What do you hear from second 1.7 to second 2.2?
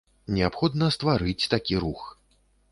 рух.